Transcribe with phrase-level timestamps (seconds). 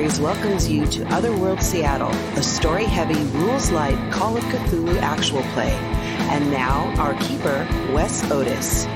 [0.00, 2.08] Sided Stories welcomes you to Otherworld Seattle,
[2.38, 5.72] a story heavy, rules light Call of Cthulhu actual play.
[6.32, 8.86] And now, our keeper, Wes Otis.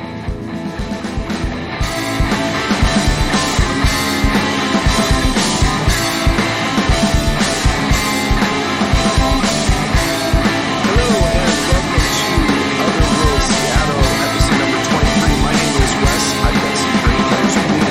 [10.89, 12.33] Hello and welcome to
[12.81, 15.37] Otherworld Seattle, episode number 23.
[15.45, 16.25] My name is Wes.
[16.41, 17.85] I've got some great players with me.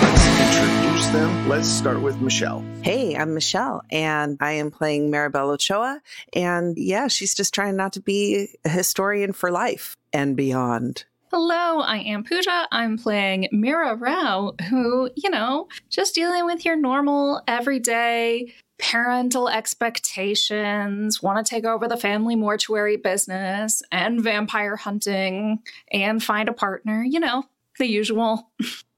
[0.49, 1.29] Introduce them.
[1.49, 2.63] Let's start with Michelle.
[2.81, 6.01] Hey, I'm Michelle, and I am playing Maribel Ochoa.
[6.33, 11.05] And yeah, she's just trying not to be a historian for life and beyond.
[11.31, 12.67] Hello, I am Pooja.
[12.71, 21.23] I'm playing Mira Rao, who, you know, just dealing with your normal, everyday parental expectations,
[21.23, 25.59] want to take over the family mortuary business and vampire hunting
[25.91, 27.45] and find a partner, you know,
[27.79, 28.51] the usual.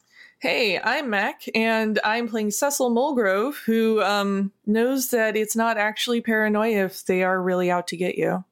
[0.46, 6.22] Hey, I'm Mac, and I'm playing Cecil Mulgrove, who um, knows that it's not actually
[6.22, 8.46] paranoia if they are really out to get you.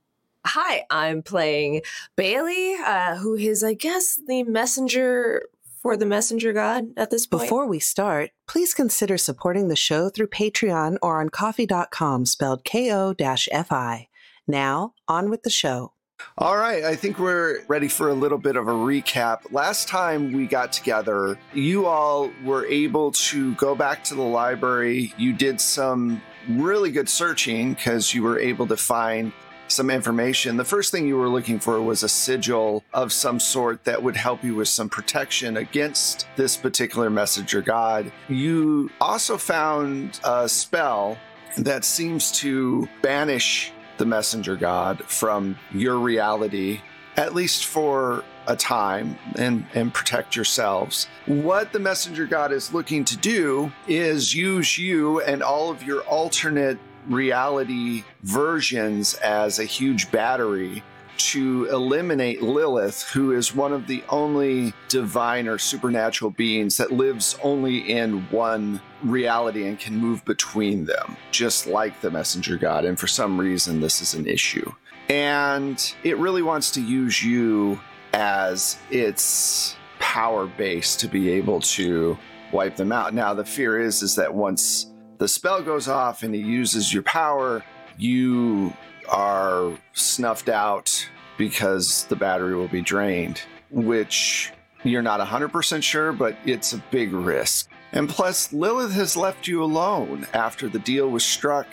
[0.43, 1.83] Hi, I'm playing
[2.15, 5.43] Bailey, uh, who is, I guess, the messenger
[5.83, 7.43] for the messenger god at this point.
[7.43, 13.13] Before we start, please consider supporting the show through Patreon or on ko-fi.com spelled ko
[13.13, 14.07] fi.
[14.47, 15.93] Now, on with the show.
[16.37, 19.51] All right, I think we're ready for a little bit of a recap.
[19.51, 25.13] Last time we got together, you all were able to go back to the library.
[25.17, 29.31] You did some really good searching because you were able to find
[29.67, 30.57] some information.
[30.57, 34.15] The first thing you were looking for was a sigil of some sort that would
[34.15, 38.11] help you with some protection against this particular messenger god.
[38.27, 41.17] You also found a spell
[41.57, 43.71] that seems to banish
[44.03, 46.81] the messenger god from your reality,
[47.15, 51.07] at least for a time, and, and protect yourselves.
[51.25, 56.01] What the messenger god is looking to do is use you and all of your
[56.01, 60.83] alternate reality versions as a huge battery
[61.15, 67.37] to eliminate Lilith, who is one of the only divine or supernatural beings that lives
[67.41, 72.85] only in one reality and can move between them, just like the messenger god.
[72.85, 74.71] And for some reason, this is an issue.
[75.09, 77.79] And it really wants to use you
[78.13, 82.17] as its power base to be able to
[82.51, 83.13] wipe them out.
[83.13, 87.03] Now, the fear is is that once the spell goes off and he uses your
[87.03, 87.63] power,
[87.97, 88.73] you
[89.09, 93.41] are snuffed out because the battery will be drained,
[93.71, 94.51] which
[94.83, 97.69] you're not 100% sure, but it's a big risk.
[97.93, 101.67] And plus, Lilith has left you alone after the deal was struck.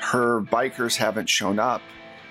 [0.00, 1.82] Her bikers haven't shown up,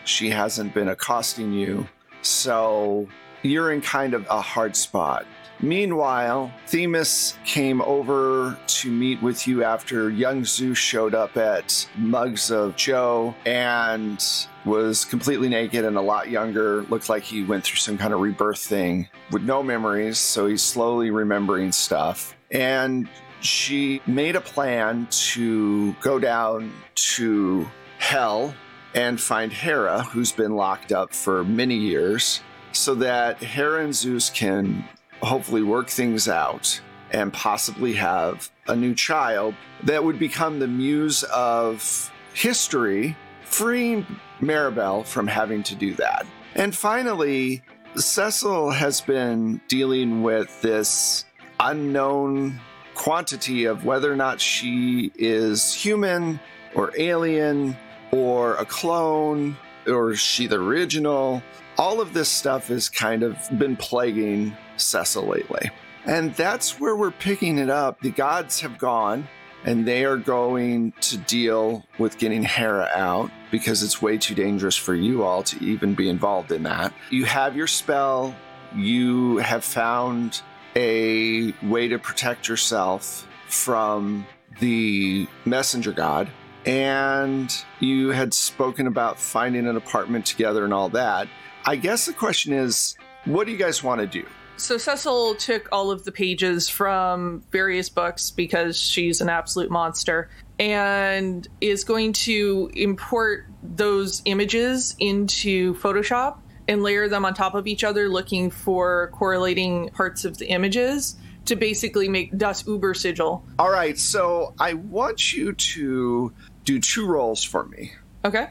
[0.03, 1.87] she hasn't been accosting you.
[2.21, 3.07] So
[3.43, 5.25] you're in kind of a hard spot.
[5.61, 12.51] Meanwhile, Themis came over to meet with you after young Zeus showed up at Mugs
[12.51, 14.21] of Joe and
[14.65, 16.83] was completely naked and a lot younger.
[16.83, 20.61] Looked like he went through some kind of rebirth thing with no memories, so he's
[20.61, 22.35] slowly remembering stuff.
[22.51, 23.07] And
[23.45, 27.67] she made a plan to go down to
[27.97, 28.53] hell
[28.93, 32.41] and find Hera, who's been locked up for many years,
[32.71, 34.85] so that Hera and Zeus can
[35.21, 36.79] hopefully work things out
[37.11, 39.53] and possibly have a new child
[39.83, 44.05] that would become the muse of history, freeing
[44.41, 46.25] Maribel from having to do that.
[46.55, 47.61] And finally,
[47.95, 51.25] Cecil has been dealing with this
[51.59, 52.59] unknown
[53.05, 56.39] quantity of whether or not she is human
[56.73, 57.77] or alien
[58.11, 59.55] or a clone
[59.85, 61.39] or is she the original.
[61.77, 65.69] All of this stuff has kind of been plaguing Cecil lately.
[66.07, 68.01] And that's where we're picking it up.
[68.01, 69.27] The gods have gone
[69.65, 74.75] and they are going to deal with getting Hera out because it's way too dangerous
[74.75, 76.91] for you all to even be involved in that.
[77.11, 78.35] You have your spell,
[78.75, 80.41] you have found
[80.75, 84.25] a way to protect yourself from
[84.59, 86.29] the messenger god,
[86.65, 91.27] and you had spoken about finding an apartment together and all that.
[91.65, 92.95] I guess the question is
[93.25, 94.25] what do you guys want to do?
[94.57, 100.29] So Cecil took all of the pages from various books because she's an absolute monster
[100.59, 106.37] and is going to import those images into Photoshop
[106.67, 111.15] and layer them on top of each other looking for correlating parts of the images
[111.45, 113.45] to basically make Das Uber sigil.
[113.59, 116.33] All right, so I want you to
[116.63, 117.93] do two rolls for me.
[118.23, 118.47] Okay.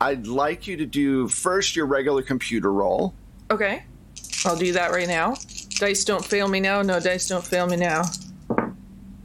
[0.00, 3.14] I'd like you to do first your regular computer roll.
[3.50, 3.84] Okay.
[4.44, 5.34] I'll do that right now.
[5.78, 6.82] Dice don't fail me now.
[6.82, 8.04] No, dice don't fail me now.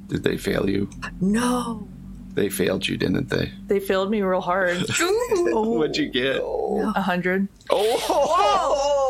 [0.07, 0.89] Did they fail you?
[1.21, 1.87] No.
[2.35, 3.51] They failed you, didn't they?
[3.67, 4.77] They failed me real hard.
[4.99, 6.41] What'd you get?
[6.41, 7.47] A hundred.
[7.69, 9.05] Oh!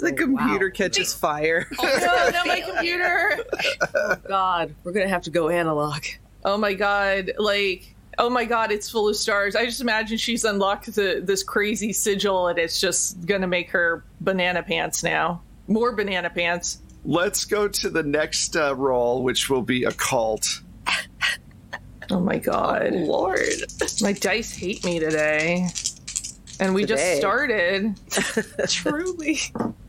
[0.00, 1.68] The computer catches fire.
[1.80, 3.38] No, no, my computer.
[4.26, 6.04] God, we're gonna have to go analog.
[6.44, 9.54] Oh my god, like oh my god, it's full of stars.
[9.54, 14.04] I just imagine she's unlocked the, this crazy sigil and it's just gonna make her
[14.20, 15.42] banana pants now.
[15.68, 16.82] More banana pants.
[17.04, 20.62] Let's go to the next uh, roll, which will be occult.
[22.10, 22.90] Oh my god.
[22.92, 23.40] Oh, Lord.
[24.00, 25.68] My dice hate me today.
[26.60, 27.98] And we just started.
[28.68, 29.38] Truly.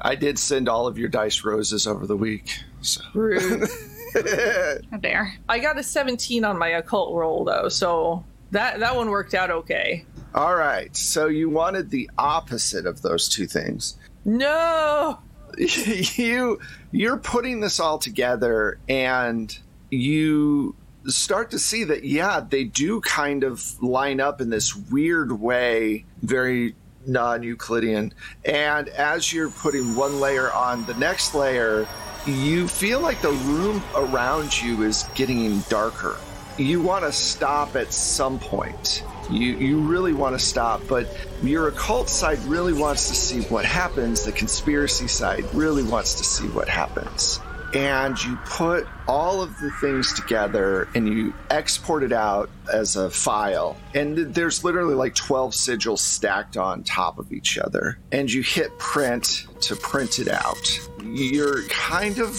[0.02, 2.60] I did send all of your dice roses over the week.
[2.82, 3.02] So.
[3.14, 3.68] Rude.
[4.92, 5.36] How dare.
[5.48, 9.52] I got a 17 on my occult roll though, so that that one worked out
[9.52, 10.06] okay.
[10.34, 13.98] All right, so you wanted the opposite of those two things.
[14.26, 15.20] No.
[15.58, 16.60] you
[16.92, 19.58] you're putting this all together and
[19.90, 20.76] you
[21.06, 26.06] start to see that yeah they do kind of line up in this weird way
[26.22, 26.76] very
[27.06, 28.14] non-euclidean.
[28.46, 31.88] And as you're putting one layer on the next layer
[32.28, 36.18] you feel like the room around you is getting darker.
[36.58, 39.04] You want to stop at some point.
[39.32, 41.08] You you really want to stop but
[41.42, 44.26] your occult side really wants to see what happens.
[44.26, 47.40] The conspiracy side really wants to see what happens
[47.74, 53.10] and you put all of the things together and you export it out as a
[53.10, 53.78] file.
[53.94, 58.00] And there's literally like 12 sigils stacked on top of each other.
[58.12, 60.80] And you hit print to print it out.
[61.04, 62.36] You're kind of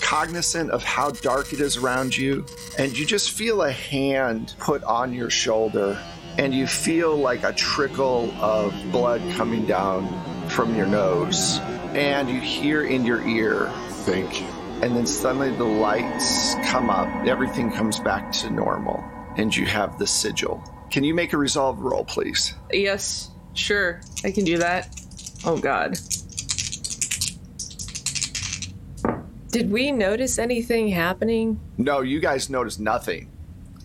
[0.00, 2.44] cognizant of how dark it is around you,
[2.78, 5.98] and you just feel a hand put on your shoulder,
[6.36, 10.06] and you feel like a trickle of blood coming down
[10.50, 11.58] from your nose,
[11.94, 13.72] and you hear in your ear,
[14.04, 14.53] Thank you.
[14.82, 19.04] And then suddenly the lights come up, everything comes back to normal,
[19.36, 20.62] and you have the sigil.
[20.90, 22.54] Can you make a resolve roll, please?
[22.72, 24.00] Yes, sure.
[24.24, 24.94] I can do that.
[25.44, 25.98] Oh god.
[29.48, 31.60] Did we notice anything happening?
[31.78, 33.30] No, you guys noticed nothing.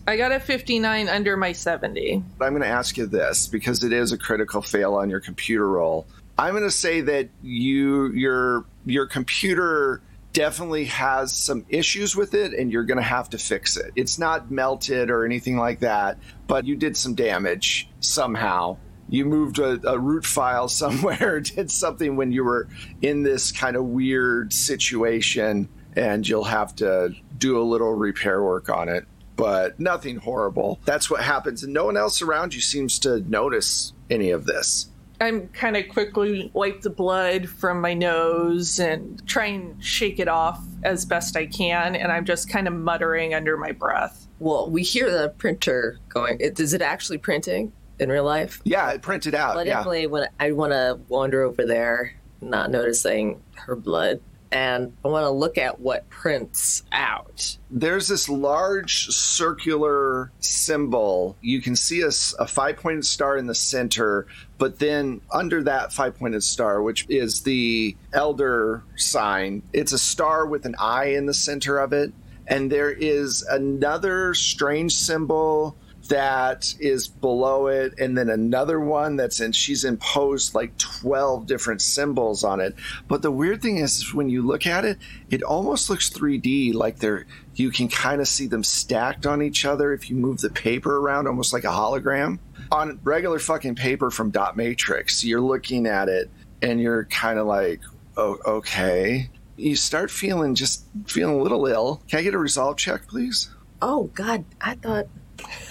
[0.08, 2.24] I got a 59 under my 70.
[2.36, 5.20] But I'm going to ask you this because it is a critical fail on your
[5.20, 6.08] computer roll.
[6.36, 10.02] I'm going to say that you your your computer
[10.32, 13.92] definitely has some issues with it and you're going to have to fix it.
[13.96, 18.76] It's not melted or anything like that, but you did some damage somehow.
[19.08, 22.68] You moved a, a root file somewhere, did something when you were
[23.02, 28.68] in this kind of weird situation, and you'll have to do a little repair work
[28.68, 29.06] on it
[29.40, 30.78] but nothing horrible.
[30.84, 34.90] That's what happens, and no one else around you seems to notice any of this.
[35.20, 40.28] I'm kind of quickly wipe the blood from my nose and try and shake it
[40.28, 44.26] off as best I can, and I'm just kind of muttering under my breath.
[44.38, 46.38] Well, we hear the printer going.
[46.40, 48.60] it- Is it actually printing in real life?
[48.64, 49.56] Yeah, it printed out.
[49.56, 49.74] Well, yeah.
[49.74, 54.20] definitely when I want to wander over there, not noticing her blood,
[54.52, 57.56] and I want to look at what prints out.
[57.70, 61.36] There's this large circular symbol.
[61.40, 62.10] You can see a
[62.46, 64.26] five pointed star in the center,
[64.58, 70.46] but then under that five pointed star, which is the elder sign, it's a star
[70.46, 72.12] with an eye in the center of it.
[72.46, 75.76] And there is another strange symbol
[76.08, 79.52] that is below it, and then another one that's in.
[79.52, 82.74] She's imposed like 12 different symbols on it.
[83.06, 84.98] But the weird thing is, when you look at it,
[85.30, 89.64] it almost looks 3D, like they're you can kind of see them stacked on each
[89.64, 92.38] other if you move the paper around, almost like a hologram.
[92.72, 96.30] On regular fucking paper from Dot Matrix, you're looking at it
[96.62, 97.80] and you're kind of like,
[98.16, 99.28] oh, okay.
[99.56, 102.02] You start feeling just feeling a little ill.
[102.08, 103.50] Can I get a resolve check, please?
[103.82, 105.06] Oh God, I thought.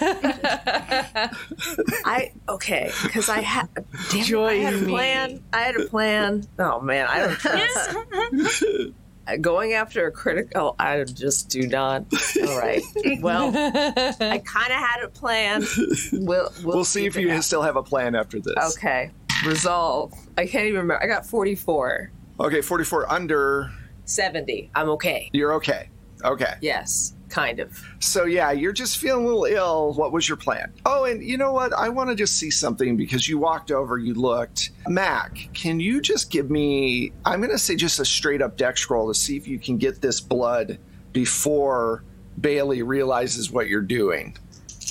[2.04, 3.68] I okay because I had
[4.10, 4.86] damn it, I had a me.
[4.90, 5.42] plan.
[5.52, 6.46] I had a plan.
[6.58, 8.86] Oh man, I don't trust.
[9.26, 12.06] Uh, going after a critical, oh, I just do not.
[12.48, 12.80] All right.
[13.20, 15.62] Well, I kind of had a plan.
[16.10, 17.44] We'll we'll, We'll see if you out.
[17.44, 18.54] still have a plan after this.
[18.78, 19.10] Okay.
[19.46, 20.14] Resolve.
[20.38, 21.02] I can't even remember.
[21.02, 22.10] I got forty four.
[22.40, 23.70] Okay, 44 under.
[24.06, 24.70] 70.
[24.74, 25.28] I'm okay.
[25.34, 25.90] You're okay.
[26.24, 26.54] Okay.
[26.62, 27.82] Yes, kind of.
[28.00, 29.94] So yeah, you're just feeling a little ill.
[29.94, 30.72] What was your plan?
[30.84, 31.72] Oh, and you know what?
[31.72, 34.70] I want to just see something because you walked over, you looked.
[34.86, 38.90] Mac, can you just give me I'm going to say just a straight up dex
[38.90, 40.78] roll to see if you can get this blood
[41.12, 42.04] before
[42.40, 44.36] Bailey realizes what you're doing.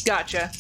[0.05, 0.51] Gotcha.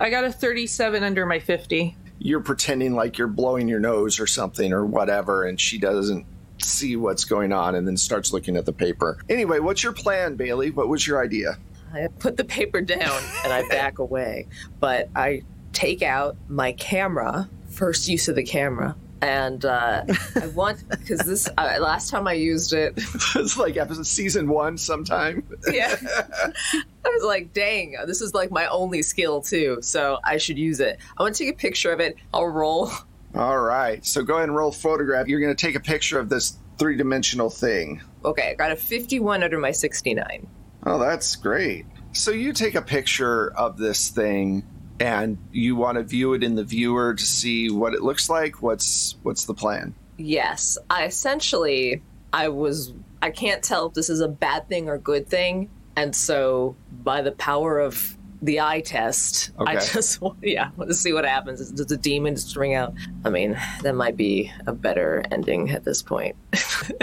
[0.00, 1.96] I got a 37 under my 50.
[2.18, 6.26] You're pretending like you're blowing your nose or something or whatever and she doesn't
[6.58, 9.18] see what's going on and then starts looking at the paper.
[9.28, 10.70] Anyway, what's your plan, Bailey?
[10.70, 11.58] What was your idea?
[11.92, 14.48] I put the paper down and I back away,
[14.80, 20.04] but I take out my camera, first use of the camera, and uh,
[20.40, 22.94] I want because this uh, last time I used it,
[23.34, 25.46] it's like episode season one sometime.
[25.72, 30.58] yeah, I was like, dang, this is like my only skill too, so I should
[30.58, 30.98] use it.
[31.16, 32.16] I want to take a picture of it.
[32.32, 32.90] I'll roll.
[33.36, 35.28] All right, so go ahead and roll photograph.
[35.28, 38.00] You're going to take a picture of this three dimensional thing.
[38.24, 40.46] Okay, I got a 51 under my 69.
[40.86, 41.84] Oh, that's great.
[42.12, 44.64] So you take a picture of this thing
[45.00, 48.62] and you want to view it in the viewer to see what it looks like.
[48.62, 49.94] What's what's the plan?
[50.16, 52.02] Yes, I essentially
[52.32, 56.16] I was I can't tell if this is a bad thing or good thing, and
[56.16, 61.24] so by the power of the eye test, I just yeah want to see what
[61.24, 61.70] happens.
[61.70, 62.94] Does the demon just ring out?
[63.24, 66.36] I mean, that might be a better ending at this point.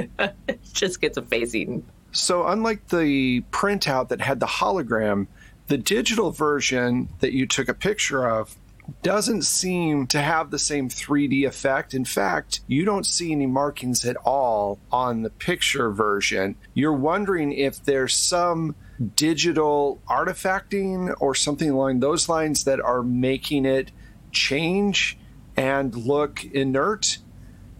[0.74, 1.86] just gets a face eaten.
[2.12, 5.28] So unlike the printout that had the hologram,
[5.68, 8.56] the digital version that you took a picture of
[9.02, 11.94] doesn't seem to have the same 3D effect.
[11.94, 16.56] In fact, you don't see any markings at all on the picture version.
[16.74, 18.75] You're wondering if there's some
[19.16, 23.92] digital artifacting or something along those lines that are making it
[24.32, 25.18] change
[25.56, 27.18] and look inert.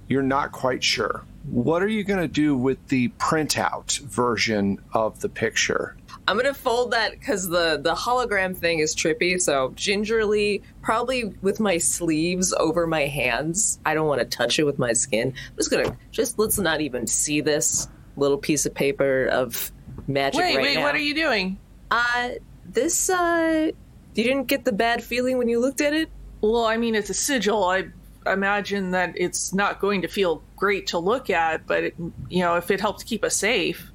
[0.08, 1.24] You're not quite sure.
[1.50, 5.98] What are you going to do with the printout version of the picture?
[6.28, 9.42] I'm gonna fold that because the the hologram thing is trippy.
[9.42, 13.80] So gingerly, probably with my sleeves over my hands.
[13.86, 15.34] I don't want to touch it with my skin.
[15.36, 19.72] I'm just gonna just let's not even see this little piece of paper of
[20.08, 20.84] magic Wait, right wait, now.
[20.84, 21.58] what are you doing?
[21.92, 22.30] Uh,
[22.66, 23.72] this uh,
[24.16, 26.10] you didn't get the bad feeling when you looked at it.
[26.42, 27.64] Well, I mean, it's a sigil.
[27.64, 27.86] I
[28.26, 31.96] imagine that it's not going to feel great to look at, but it,
[32.30, 33.92] you know, if it helps keep us safe.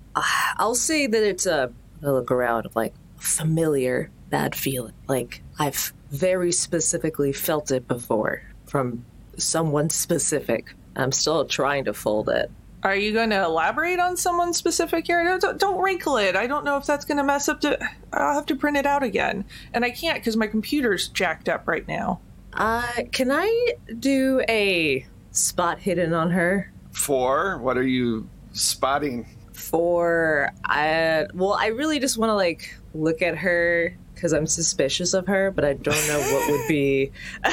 [0.56, 1.72] I'll say that it's a
[2.02, 4.94] I look around like familiar bad feeling.
[5.06, 9.04] Like I've very specifically felt it before from
[9.36, 10.74] someone specific.
[10.96, 12.50] I'm still trying to fold it.
[12.82, 15.38] Are you going to elaborate on someone specific here?
[15.38, 16.36] Don't, don't wrinkle it.
[16.36, 17.60] I don't know if that's going to mess up.
[17.62, 17.78] To,
[18.12, 21.66] I'll have to print it out again, and I can't because my computer's jacked up
[21.66, 22.20] right now.
[22.52, 26.72] Uh, can I do a spot hidden on her?
[26.92, 29.26] For what are you spotting?
[29.52, 35.14] For I well, I really just want to like look at her because I'm suspicious
[35.14, 37.12] of her, but I don't know what would be.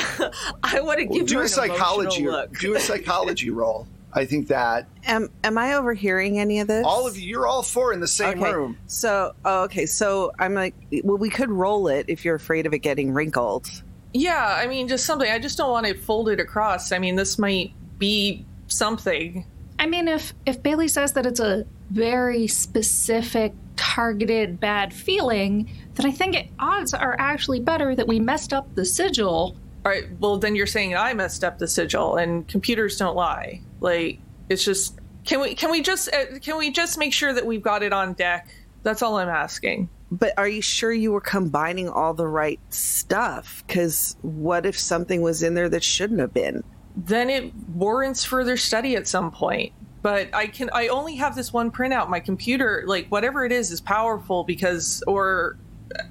[0.63, 2.59] I want to give do her a psychology emotional look.
[2.59, 3.87] do a psychology roll.
[4.15, 6.85] I think that Am am I overhearing any of this?
[6.85, 8.53] all of you you're all four in the same Okay.
[8.53, 8.77] room.
[8.87, 9.85] So, oh, okay.
[9.85, 13.67] So I'm like, well, we could roll it if you're afraid of it getting wrinkled.
[14.13, 15.29] Yeah, I mean, just something.
[15.29, 16.93] I just don't want it folded across.
[16.93, 19.45] I mean, this might be something.
[19.77, 26.05] I mean, if if Bailey says that it's a very specific, targeted bad feeling, then
[26.05, 29.55] I think it, odds are actually better that we messed up the sigil.
[29.85, 33.61] All right, well, then you're saying I messed up the sigil, and computers don't lie.
[33.85, 34.99] Like, it's just.
[35.23, 37.91] Can we can we just uh, can we just make sure that we've got it
[37.91, 38.47] on deck?
[38.83, 39.89] That's all I'm asking.
[40.11, 43.63] But are you sure you were combining all the right stuff?
[43.65, 46.63] Because what if something was in there that shouldn't have been?
[46.95, 51.51] then it warrants further study at some point but i can i only have this
[51.51, 55.57] one printout my computer like whatever it is is powerful because or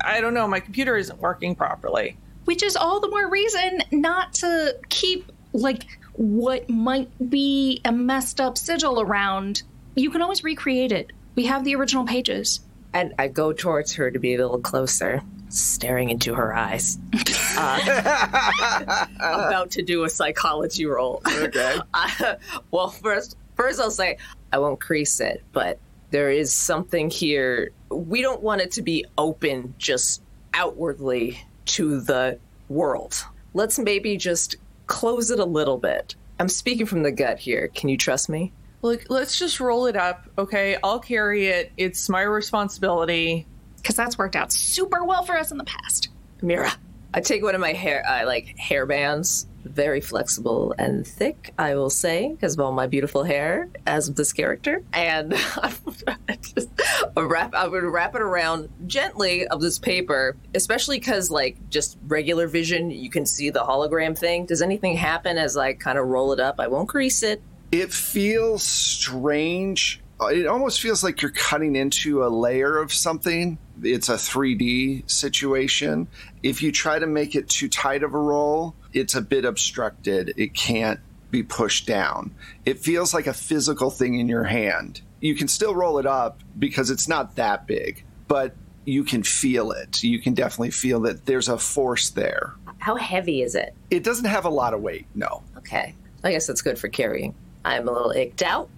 [0.02, 4.34] i don't know my computer isn't working properly Which is all the more reason not
[4.34, 9.62] to keep, like, what might be a messed up sigil around.
[9.94, 11.12] You can always recreate it.
[11.34, 12.60] We have the original pages.
[12.92, 16.98] And I go towards her to be a little closer, staring into her eyes.
[17.56, 21.22] Uh, about to do a psychology roll.
[21.24, 21.78] Okay.
[21.94, 22.34] Uh,
[22.72, 24.18] well, first, first I'll say
[24.52, 25.78] I won't crease it, but
[26.10, 27.70] there is something here.
[27.90, 30.20] We don't want it to be open just
[30.52, 33.24] outwardly to the world.
[33.52, 34.56] Let's maybe just
[34.86, 36.14] close it a little bit.
[36.38, 37.68] I'm speaking from the gut here.
[37.68, 38.52] Can you trust me?
[38.84, 43.46] look let's just roll it up okay i'll carry it it's my responsibility
[43.78, 46.10] Because that's worked out super well for us in the past.
[46.42, 46.70] Mira,
[47.14, 51.74] I take one of my hair, uh, like hair bands, very flexible and thick, I
[51.74, 54.82] will say, because of all my beautiful hair as this character.
[54.92, 56.68] And I just
[57.16, 62.46] wrap, I would wrap it around gently of this paper, especially because, like, just regular
[62.46, 64.46] vision, you can see the hologram thing.
[64.46, 66.60] Does anything happen as I kind of roll it up?
[66.60, 67.42] I won't grease it.
[67.72, 70.00] It feels strange.
[70.20, 73.58] Uh, it almost feels like you're cutting into a layer of something.
[73.82, 76.06] It's a 3D situation.
[76.42, 80.34] If you try to make it too tight of a roll, it's a bit obstructed.
[80.36, 82.32] It can't be pushed down.
[82.64, 85.00] It feels like a physical thing in your hand.
[85.20, 88.54] You can still roll it up because it's not that big, but
[88.84, 90.04] you can feel it.
[90.04, 92.54] You can definitely feel that there's a force there.
[92.78, 93.74] How heavy is it?
[93.90, 95.42] It doesn't have a lot of weight, no.
[95.56, 95.94] Okay.
[96.22, 97.34] I guess that's good for carrying.
[97.64, 98.68] I'm a little icked out,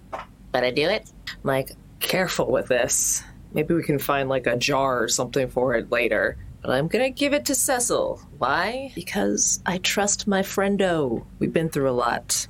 [0.57, 1.11] but I do it.
[1.29, 3.21] I'm like, careful with this.
[3.53, 6.35] Maybe we can find like a jar or something for it later.
[6.63, 8.19] But I'm gonna give it to Cecil.
[8.39, 8.91] Why?
[8.95, 11.23] Because I trust my friendo.
[11.37, 12.47] We've been through a lot.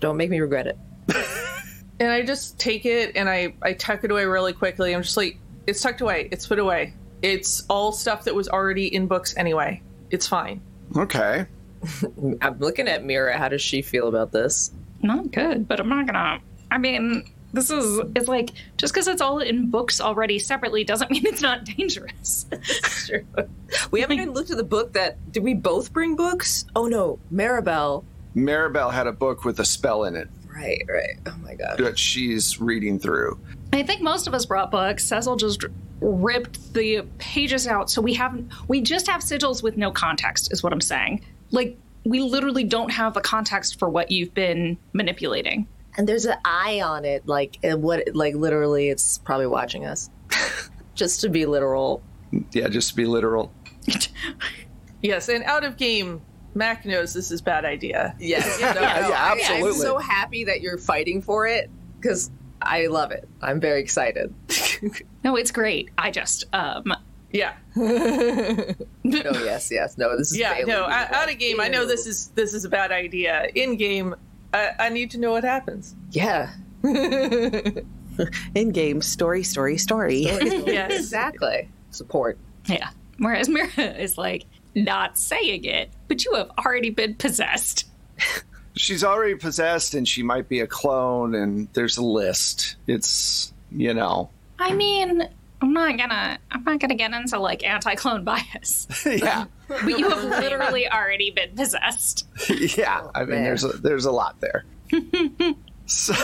[0.00, 0.78] Don't make me regret it.
[2.00, 4.94] And I just take it and I, I tuck it away really quickly.
[4.94, 6.28] I'm just like, it's tucked away.
[6.30, 6.94] It's put away.
[7.22, 9.82] It's all stuff that was already in books anyway.
[10.12, 10.60] It's fine.
[10.96, 11.46] Okay.
[12.40, 13.36] I'm looking at Mira.
[13.36, 14.70] How does she feel about this?
[15.02, 16.38] Not good, but I'm not gonna.
[16.70, 21.10] I mean, this is it's like just because it's all in books already separately doesn't
[21.12, 22.46] mean it's not dangerous.
[22.82, 23.24] True.
[23.90, 25.32] We haven't even looked at the book that.
[25.32, 26.64] Did we both bring books?
[26.76, 28.04] Oh no, Maribel.
[28.36, 31.18] Maribel had a book with a spell in it Right, right.
[31.26, 31.78] Oh my god.
[31.78, 33.38] that she's reading through.
[33.72, 35.04] I think most of us brought books.
[35.04, 35.64] Cecil just
[36.00, 38.52] ripped the pages out, so we haven't.
[38.66, 41.24] We just have sigils with no context, is what I'm saying.
[41.50, 45.66] Like we literally don't have the context for what you've been manipulating.
[45.96, 50.10] And there's an eye on it, like and what, like literally, it's probably watching us.
[50.94, 52.02] Just to be literal.
[52.52, 53.52] Yeah, just to be literal.
[55.00, 56.20] Yes, and out of game,
[56.54, 58.16] Mac knows this is bad idea.
[58.18, 58.58] Yes.
[58.60, 62.30] Yeah, yeah, I'm so happy that you're fighting for it because
[62.60, 63.28] I love it.
[63.40, 64.34] I'm very excited.
[65.22, 65.90] No, it's great.
[65.96, 66.92] I just um
[67.30, 67.54] Yeah.
[67.76, 69.96] oh yes, yes.
[69.98, 70.72] No, this is Yeah, Bailey.
[70.72, 73.48] no, out, out of game, I know this is this is a bad idea.
[73.54, 74.14] In game,
[74.52, 75.94] I, I need to know what happens.
[76.10, 76.50] Yeah.
[78.54, 80.22] In game, story, story, story.
[80.22, 80.92] Yes.
[80.92, 81.68] exactly.
[81.90, 82.38] Support.
[82.66, 82.90] yeah.
[83.18, 83.68] Whereas Mira
[83.98, 84.44] is like
[84.74, 87.86] not saying it, but you have already been possessed.
[88.76, 92.76] She's already possessed and she might be a clone, and there's a list.
[92.86, 94.30] It's, you know.
[94.58, 95.22] I mean,
[95.60, 98.86] I'm not gonna I'm not gonna get into like anti-clone bias.
[99.04, 99.46] yeah.
[99.68, 102.26] But you have literally already been possessed.
[102.48, 103.08] Yeah.
[103.14, 103.44] I mean, man.
[103.44, 104.64] there's a, there's a lot there.
[105.86, 106.14] so,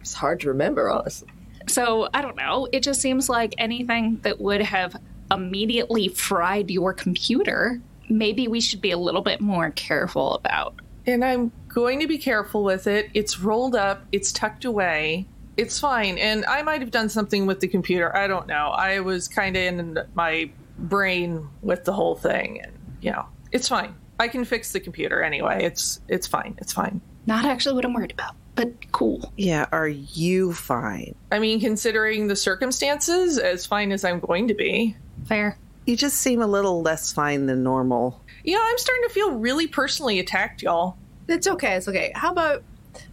[0.00, 1.28] It's hard to remember, honestly.
[1.66, 2.68] So I don't know.
[2.72, 4.96] It just seems like anything that would have
[5.30, 10.74] immediately fried your computer, maybe we should be a little bit more careful about.
[11.06, 13.10] And I'm going to be careful with it.
[13.14, 15.26] It's rolled up, it's tucked away.
[15.56, 16.18] It's fine.
[16.18, 18.14] And I might have done something with the computer.
[18.14, 18.68] I don't know.
[18.68, 23.68] I was kind of in my brain with the whole thing and you know, it's
[23.68, 23.94] fine.
[24.18, 25.64] I can fix the computer anyway.
[25.64, 26.54] It's it's fine.
[26.58, 27.00] It's fine.
[27.26, 29.32] Not actually what I'm worried about, but cool.
[29.36, 31.14] Yeah, are you fine?
[31.32, 34.96] I mean, considering the circumstances, as fine as I'm going to be.
[35.24, 35.56] Fair.
[35.86, 38.22] You just seem a little less fine than normal.
[38.44, 40.96] You know, I'm starting to feel really personally attacked, y'all.
[41.28, 41.76] It's okay.
[41.76, 42.12] It's okay.
[42.14, 42.62] How about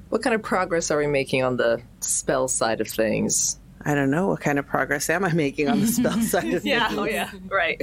[0.09, 3.59] what kind of progress are we making on the spell side of things?
[3.87, 6.65] I don't know what kind of progress am I making on the spell side of
[6.65, 6.87] Yeah.
[6.89, 6.99] things.
[6.99, 7.31] Oh yeah.
[7.49, 7.81] Right.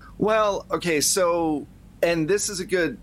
[0.18, 1.66] well, okay, so,
[2.02, 2.98] and this is a good.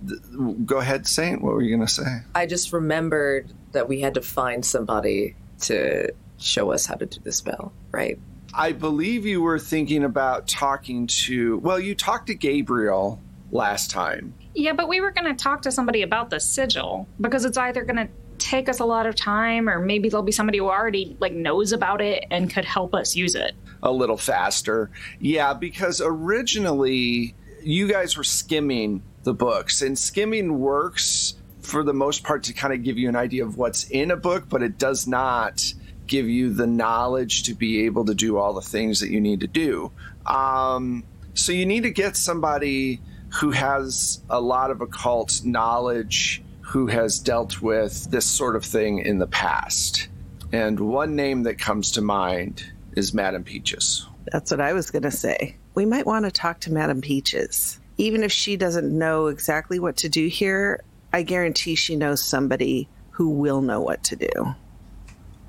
[0.65, 1.43] Go ahead, Saint.
[1.43, 2.22] What were you going to say?
[2.34, 7.19] I just remembered that we had to find somebody to show us how to do
[7.24, 7.72] the spell.
[7.91, 8.17] Right.
[8.56, 11.58] I believe you were thinking about talking to.
[11.60, 13.19] Well, you talked to Gabriel
[13.52, 14.34] last time.
[14.56, 17.84] Yeah, but we were going to talk to somebody about the sigil because it's either
[17.84, 21.15] going to take us a lot of time or maybe there'll be somebody who already
[21.19, 23.54] like knows about it and could help us use it.
[23.84, 24.89] a little faster.
[25.19, 32.24] Yeah, because originally you guys were skimming the books, and skimming works for the most
[32.24, 34.78] part to kind of give you an idea of what's in a book, but it
[34.78, 35.74] does not
[36.08, 39.39] give you the knowledge to be able to do all the things that you need
[39.39, 39.91] to do.
[40.26, 43.02] Um, so you need to get somebody
[43.39, 46.42] who has a lot of occult knowledge,
[46.74, 50.08] who has dealt with this sort of thing in the past.
[50.52, 54.08] And one name that comes to mind is Madame Peaches.
[54.32, 55.56] That's what I was going to say.
[55.76, 57.80] We might want to talk to Madame Peaches.
[58.00, 60.84] Even if she doesn't know exactly what to do here,
[61.14, 64.56] I guarantee she knows somebody who will know what to do.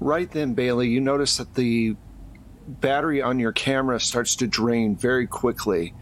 [0.01, 1.97] Right then, Bailey, you notice that the
[2.69, 5.95] battery on your camera starts to drain very quickly.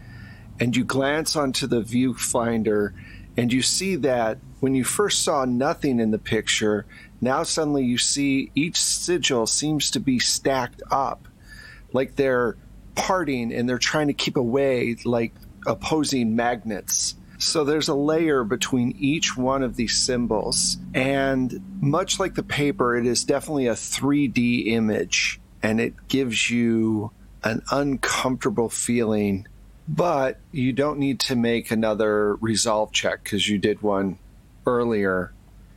[0.59, 2.91] And you glance onto the viewfinder,
[3.37, 6.85] And you see that when you first saw nothing in the picture,
[7.19, 11.27] now suddenly you see each sigil seems to be stacked up
[11.91, 12.55] like they're
[12.95, 15.33] parting and they're trying to keep away like
[15.67, 17.15] opposing magnets.
[17.39, 20.77] So there's a layer between each one of these symbols.
[20.93, 27.11] And much like the paper, it is definitely a 3D image and it gives you
[27.43, 29.45] an uncomfortable feeling.
[29.89, 34.19] But you don't need to make another resolve check because you did one
[34.65, 35.31] earlier.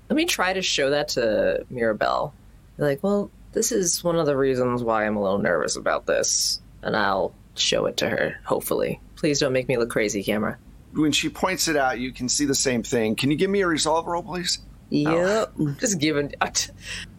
[0.09, 2.33] Let me try to show that to Mirabelle.
[2.79, 6.61] Like, well, this is one of the reasons why I'm a little nervous about this.
[6.83, 9.01] And I'll show it to her, hopefully.
[9.16, 10.59] Please don't make me look crazy, camera.
[10.92, 13.16] When she points it out, you can see the same thing.
[13.16, 14.59] Can you give me a resolve roll, please?
[14.90, 15.53] Yep.
[15.59, 15.75] Oh.
[15.81, 16.33] Just giving.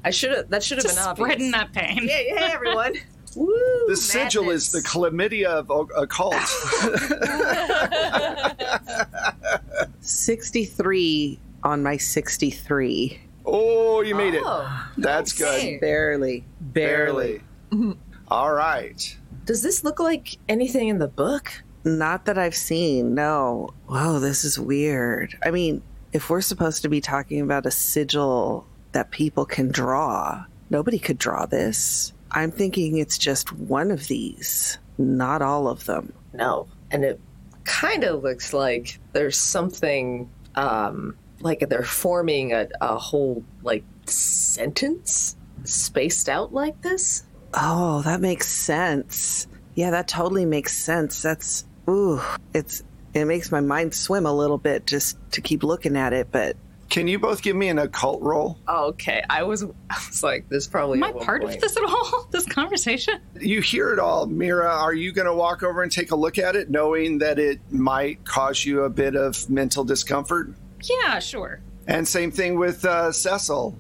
[0.03, 0.49] I should have.
[0.49, 1.25] That should have Just been obvious.
[1.25, 1.99] spreading that pain.
[2.03, 2.93] Yeah, yeah, everyone.
[3.35, 3.85] Woo!
[3.87, 6.33] The sigil is the chlamydia of o- occult.
[10.01, 13.19] 63 on my 63.
[13.45, 14.43] oh, you made it.
[14.45, 15.73] Oh, That's okay.
[15.73, 15.81] good.
[15.81, 16.45] Barely.
[16.61, 17.41] Barely.
[18.29, 19.17] All right.
[19.45, 21.51] Does this look like anything in the book?
[21.85, 23.69] Not that I've seen, no.
[23.87, 25.37] Whoa, this is weird.
[25.45, 30.43] I mean, if we're supposed to be talking about a sigil that people can draw,
[30.69, 32.11] nobody could draw this.
[32.31, 36.11] I'm thinking it's just one of these, not all of them.
[36.33, 36.67] No.
[36.91, 37.21] And it
[37.63, 45.35] kind of looks like there's something, um, like they're forming a, a whole, like, sentence
[45.63, 47.23] spaced out like this.
[47.53, 49.47] Oh, that makes sense.
[49.75, 51.21] Yeah, that totally makes sense.
[51.21, 52.21] That's ooh,
[52.53, 56.27] it's it makes my mind swim a little bit just to keep looking at it,
[56.31, 56.55] but
[56.89, 58.57] Can you both give me an occult roll?
[58.67, 60.99] Okay, I was, I was like, this probably.
[60.99, 61.55] Am I part point.
[61.55, 62.27] of this at all?
[62.31, 63.19] This conversation?
[63.39, 64.25] You hear it all.
[64.25, 67.39] Mira, are you going to walk over and take a look at it, knowing that
[67.39, 70.53] it might cause you a bit of mental discomfort?
[70.83, 71.61] Yeah, sure.
[71.87, 73.77] And same thing with uh, Cecil.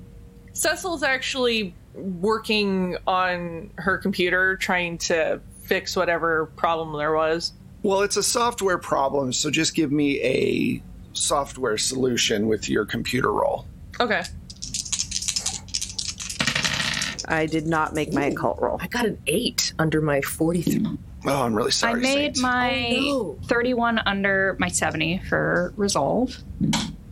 [0.53, 7.53] Cecil's actually working on her computer trying to fix whatever problem there was.
[7.83, 10.81] Well, it's a software problem, so just give me a
[11.13, 13.65] software solution with your computer roll.
[13.99, 14.23] Okay.
[17.27, 18.77] I did not make my occult roll.
[18.79, 20.97] I got an eight under my 43.
[21.27, 21.93] Oh, I'm really sorry.
[21.93, 22.39] I made Saint.
[22.39, 23.47] my Oh, no.
[23.47, 26.37] 31 under my 70 for resolve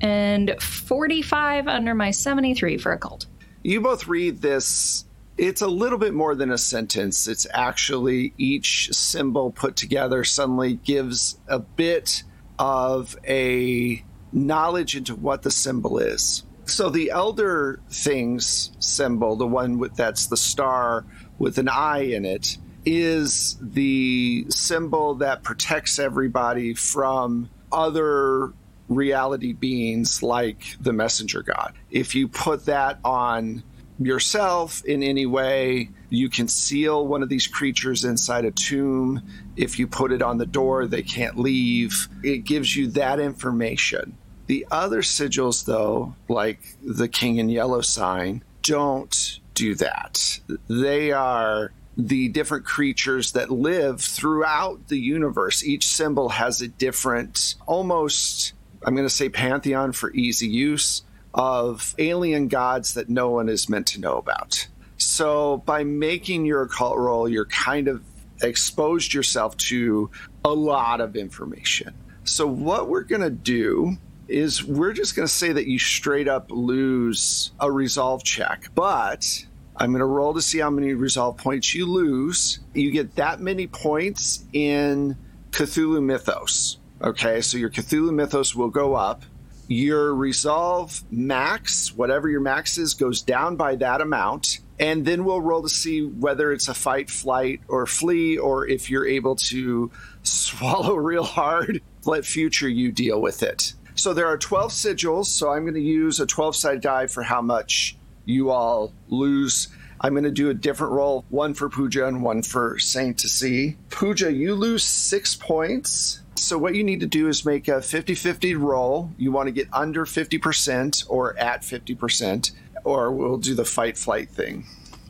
[0.01, 3.25] and 45 under my 73 for occult.
[3.63, 5.05] you both read this
[5.37, 10.75] it's a little bit more than a sentence it's actually each symbol put together suddenly
[10.75, 12.23] gives a bit
[12.59, 19.77] of a knowledge into what the symbol is so the elder things symbol the one
[19.79, 21.05] with that's the star
[21.39, 28.53] with an eye in it is the symbol that protects everybody from other
[28.87, 31.73] reality beings like the messenger god.
[31.89, 33.63] If you put that on
[33.99, 39.21] yourself in any way, you can seal one of these creatures inside a tomb.
[39.55, 42.07] If you put it on the door, they can't leave.
[42.23, 44.17] It gives you that information.
[44.47, 50.39] The other sigils, though, like the King in Yellow sign, don't do that.
[50.67, 55.63] They are the different creatures that live throughout the universe.
[55.63, 58.53] Each symbol has a different, almost,
[58.83, 61.03] I'm going to say pantheon for easy use,
[61.33, 64.67] of alien gods that no one is meant to know about.
[64.97, 68.03] So by making your occult roll, you're kind of
[68.41, 70.09] exposed yourself to
[70.43, 71.93] a lot of information.
[72.23, 76.27] So what we're going to do is we're just going to say that you straight
[76.27, 79.45] up lose a resolve check, but
[79.77, 82.59] I'm going to roll to see how many resolve points you lose.
[82.73, 85.17] You get that many points in
[85.51, 86.77] Cthulhu Mythos.
[87.01, 89.23] Okay, so your Cthulhu Mythos will go up.
[89.67, 94.59] Your resolve max, whatever your max is, goes down by that amount.
[94.79, 98.89] And then we'll roll to see whether it's a fight, flight, or flee, or if
[98.89, 99.91] you're able to
[100.23, 103.73] swallow real hard, let future you deal with it.
[103.95, 107.23] So there are 12 sigils, so I'm going to use a 12 sided die for
[107.23, 109.69] how much you all lose.
[110.01, 113.29] I'm going to do a different roll, one for Pooja and one for Saint to
[113.29, 113.77] see.
[113.89, 116.21] Pooja, you lose six points.
[116.35, 119.09] So what you need to do is make a 50-50 roll.
[119.17, 122.51] You want to get under 50% or at 50%,
[122.83, 124.65] or we'll do the fight flight thing.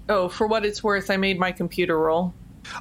[0.08, 2.34] Oh, for what it's worth, I made my computer roll.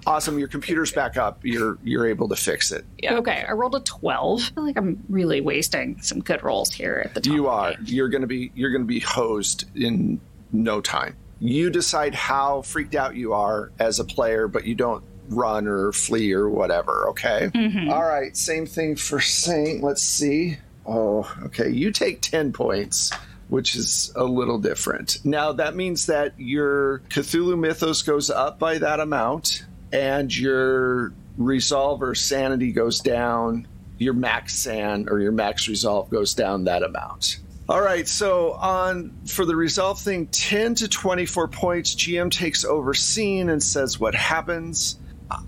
[0.07, 1.41] Awesome, your computer's back up.
[1.43, 2.85] You're you're able to fix it.
[2.99, 3.15] Yeah.
[3.17, 4.41] Okay, I rolled a 12.
[4.41, 7.33] I feel like I'm really wasting some good rolls here at the top.
[7.33, 7.73] You are.
[7.75, 7.85] game.
[7.87, 10.21] You're going to be you're going to be hosed in
[10.53, 11.17] no time.
[11.41, 15.91] You decide how freaked out you are as a player, but you don't run or
[15.93, 17.51] flee or whatever, okay?
[17.55, 17.91] Mhm.
[17.91, 19.83] All right, same thing for Saint.
[19.83, 20.59] Let's see.
[20.87, 21.71] Oh, okay.
[21.71, 23.11] You take 10 points,
[23.49, 25.19] which is a little different.
[25.25, 29.65] Now, that means that your Cthulhu Mythos goes up by that amount,
[29.95, 33.67] and your resolver Sanity goes down.
[33.97, 37.39] Your max San or your max Resolve goes down that amount.
[37.69, 42.93] All right, so on for the resolve thing, 10 to 24 points, GM takes over
[42.93, 44.99] scene and says what happens.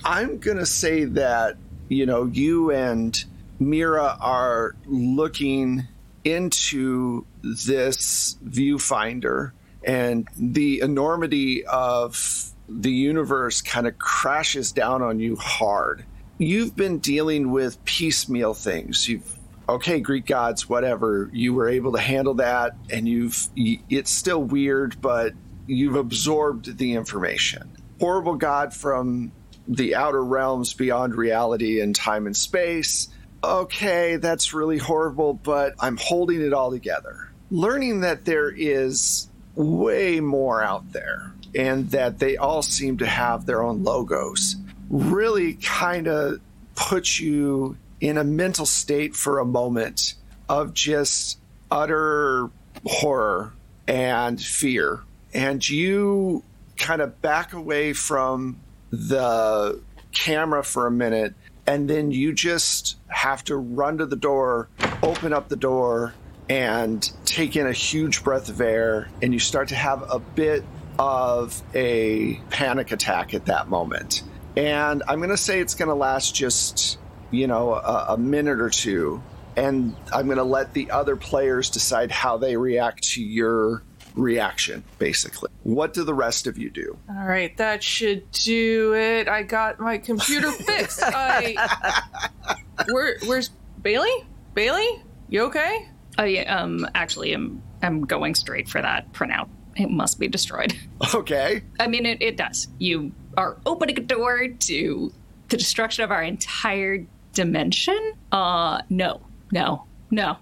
[0.05, 1.57] I'm going to say that,
[1.89, 3.23] you know, you and
[3.59, 5.87] Mira are looking
[6.25, 9.51] into this viewfinder
[9.85, 16.05] and the enormity of the universe kind of crashes down on you hard.
[16.39, 19.09] You've been dealing with piecemeal things.
[19.09, 19.37] You've
[19.69, 21.31] okay, Greek gods, whatever.
[21.33, 23.49] You were able to handle that, and you've.
[23.57, 25.33] It's still weird, but
[25.67, 27.77] you've absorbed the information.
[28.01, 29.33] Horrible god from
[29.67, 33.09] the outer realms beyond reality and time and space.
[33.43, 37.31] Okay, that's really horrible, but I'm holding it all together.
[37.51, 43.47] Learning that there is way more out there and that they all seem to have
[43.47, 44.57] their own logos
[44.91, 46.41] really kind of
[46.75, 50.15] puts you in a mental state for a moment
[50.49, 51.39] of just
[51.71, 52.51] utter
[52.85, 53.53] horror
[53.89, 55.01] and fear.
[55.35, 56.43] And you
[56.77, 59.81] kind of back away from the
[60.13, 61.35] camera for a minute,
[61.67, 64.69] and then you just have to run to the door,
[65.03, 66.15] open up the door,
[66.49, 69.09] and take in a huge breath of air.
[69.21, 70.65] And you start to have a bit
[70.99, 74.23] of a panic attack at that moment.
[74.57, 76.99] And I'm going to say it's going to last just
[77.31, 79.23] you know, a, a minute or two,
[79.57, 83.83] and I'm going to let the other players decide how they react to your
[84.15, 85.51] reaction, basically.
[85.63, 86.97] What do the rest of you do?
[87.09, 89.29] All right, that should do it.
[89.29, 91.01] I got my computer fixed.
[91.03, 92.57] I
[92.91, 93.51] Where where's
[93.83, 94.27] Bailey?
[94.55, 95.03] Bailey?
[95.29, 95.89] You okay?
[96.19, 99.49] Oh yeah, um actually I'm I'm going straight for that printout.
[99.77, 100.75] It must be destroyed.
[101.15, 101.63] Okay.
[101.79, 102.69] I mean it, it does.
[102.79, 105.13] You are opening a door to
[105.51, 108.15] the destruction of our entire dimension?
[108.33, 109.21] Uh, no,
[109.53, 110.39] no, no.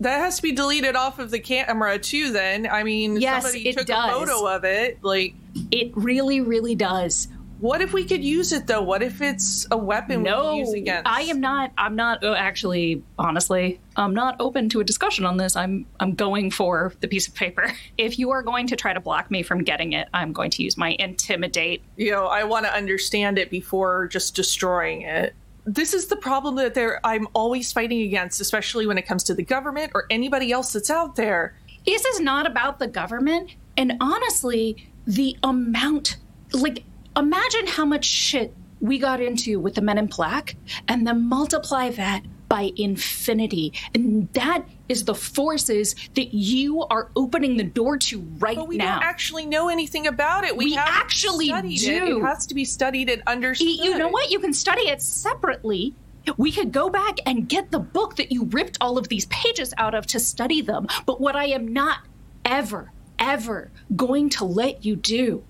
[0.00, 2.30] That has to be deleted off of the camera too.
[2.32, 4.10] Then I mean, yes, somebody it took does.
[4.10, 5.02] a photo of it.
[5.02, 5.34] Like,
[5.70, 7.28] it really, really does.
[7.58, 8.82] What if we could use it though?
[8.82, 11.08] What if it's a weapon no, we can use against?
[11.08, 11.72] I am not.
[11.78, 12.22] I'm not.
[12.22, 15.56] Oh, actually, honestly, I'm not open to a discussion on this.
[15.56, 15.86] I'm.
[16.00, 17.72] I'm going for the piece of paper.
[17.98, 20.62] If you are going to try to block me from getting it, I'm going to
[20.62, 21.82] use my intimidate.
[21.96, 25.34] You know, I want to understand it before just destroying it
[25.66, 29.34] this is the problem that there I'm always fighting against, especially when it comes to
[29.34, 31.58] the government or anybody else that's out there.
[31.84, 33.56] This is not about the government.
[33.76, 36.16] And honestly, the amount,
[36.52, 36.84] like,
[37.16, 40.56] imagine how much shit we got into with the men in black
[40.88, 43.72] and then multiply that by infinity.
[43.94, 48.76] And that is the forces that you are opening the door to right but we
[48.76, 48.94] now.
[48.94, 50.56] don't actually know anything about it.
[50.56, 51.52] We, We actually do.
[51.62, 51.72] It.
[51.72, 53.68] it has to be studied and understood.
[53.68, 54.30] You know what?
[54.30, 55.94] You can study it separately.
[56.36, 59.72] We could go back and get the book that you ripped all of these pages
[59.78, 60.88] out of to study them.
[61.04, 61.98] But what I am not
[62.44, 65.44] ever, ever going to let you do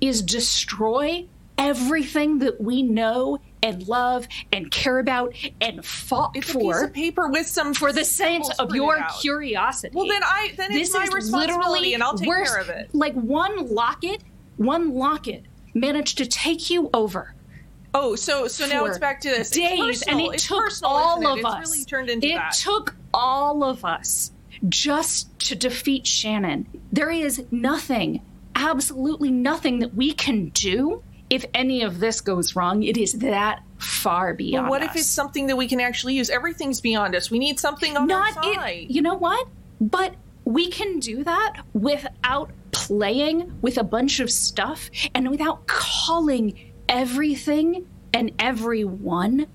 [0.00, 1.26] is destroy
[1.58, 6.82] everything that we know and love and care about and fought It's a for piece
[6.82, 9.94] of paper with some for the sense symbols of your curiosity.
[9.94, 12.50] Well, then I then it's this my is responsibility, literally and I'll take worse.
[12.50, 12.88] care of it.
[12.94, 14.22] Like one locket,
[14.56, 17.34] one locket managed to take you over
[17.92, 19.48] Oh, so so now it's back to this.
[19.48, 20.18] It's days, personal.
[20.18, 21.44] and it It's took personal, all isn't of it?
[21.44, 21.70] us.
[21.70, 22.52] Really turned into it that.
[22.52, 24.30] took all of us
[24.68, 26.66] just to defeat Shannon.
[26.92, 28.20] There is nothing,
[28.60, 32.82] absolutely nothing that we can do if any of this goes wrong.
[32.82, 34.68] It is that far beyond.
[34.68, 36.28] What if it's something that we can actually use?
[36.28, 37.30] Everything's beyond us.
[37.30, 38.68] We need something on not our side.
[38.68, 38.90] it?
[38.90, 39.48] You know what?
[39.80, 46.58] But we can do that without playing with a bunch of stuff and without calling
[46.88, 49.46] everything and everyone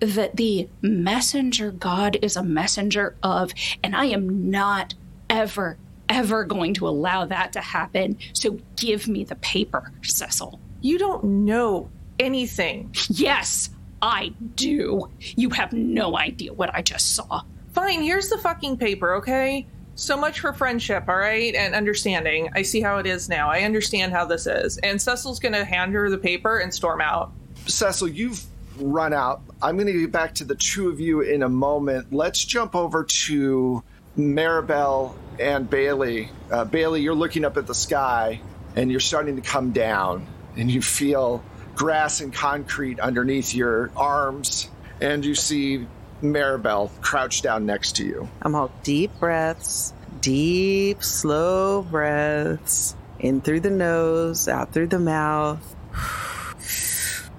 [0.00, 3.52] that the messenger God is a messenger of.
[3.82, 4.94] And I am not
[5.30, 8.18] ever, ever going to allow that to happen.
[8.32, 10.60] So give me the paper, Cecil.
[10.80, 12.94] you don't know anything.
[13.08, 13.70] Yes,
[14.02, 15.10] I do.
[15.18, 17.42] You have no idea what I just saw.
[17.72, 19.66] Fine, here's the fucking paper, okay?
[19.96, 21.54] So much for friendship, all right?
[21.54, 22.50] And understanding.
[22.54, 23.50] I see how it is now.
[23.50, 24.78] I understand how this is.
[24.78, 27.32] And Cecil's gonna hand her the paper and storm out.
[27.66, 28.44] Cecil, you've
[28.78, 29.42] run out.
[29.62, 32.12] I'm going to get back to the two of you in a moment.
[32.12, 33.82] Let's jump over to
[34.18, 36.30] Maribel and Bailey.
[36.50, 38.40] Uh, Bailey, you're looking up at the sky
[38.76, 41.42] and you're starting to come down, and you feel
[41.74, 44.68] grass and concrete underneath your arms,
[45.00, 45.86] and you see
[46.22, 48.28] Maribel crouched down next to you.
[48.42, 52.96] I'm all deep breaths, deep, slow breaths.
[53.20, 55.74] In through the nose, out through the mouth.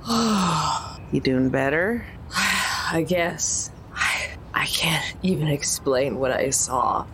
[1.12, 2.06] you doing better?
[2.36, 3.72] I guess.
[3.94, 7.06] I, I can't even explain what I saw.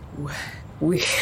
[0.82, 1.02] We.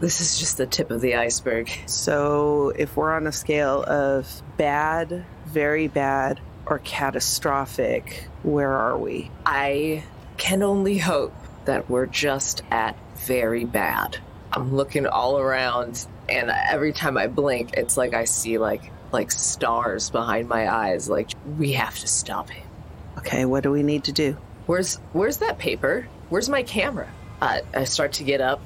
[0.00, 1.70] This is just the tip of the iceberg.
[1.86, 9.30] So, if we're on a scale of bad, very bad, or catastrophic, where are we?
[9.46, 10.02] I
[10.38, 11.32] can only hope
[11.66, 14.18] that we're just at very bad.
[14.52, 19.30] I'm looking all around, and every time I blink, it's like I see like like
[19.30, 21.08] stars behind my eyes.
[21.08, 22.66] Like we have to stop him.
[23.18, 24.36] Okay, what do we need to do?
[24.66, 26.08] Where's Where's that paper?
[26.28, 27.08] Where's my camera?
[27.42, 28.62] Uh, I start to get up.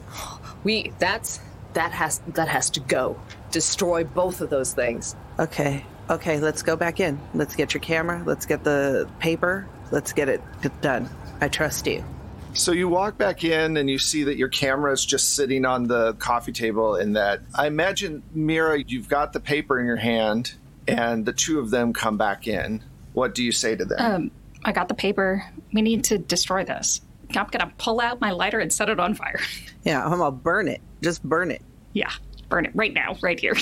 [0.62, 1.40] We that's
[1.72, 3.18] that has that has to go.
[3.50, 5.16] Destroy both of those things.
[5.38, 7.18] Okay, okay, let's go back in.
[7.32, 8.22] Let's get your camera.
[8.26, 9.66] Let's get the paper.
[9.90, 10.42] Let's get it
[10.82, 11.08] done.
[11.40, 12.04] I trust you.
[12.52, 15.86] So you walk back in and you see that your camera is just sitting on
[15.86, 20.52] the coffee table, and that I imagine, Mira, you've got the paper in your hand,
[20.86, 22.84] and the two of them come back in.
[23.14, 23.98] What do you say to them?
[23.98, 24.30] Um,
[24.64, 25.50] I got the paper.
[25.72, 27.00] We need to destroy this.
[27.34, 29.40] I'm gonna pull out my lighter and set it on fire.
[29.84, 30.80] Yeah, I'm gonna burn it.
[31.00, 31.62] Just burn it.
[31.92, 32.10] yeah,
[32.48, 33.54] burn it right now, right here.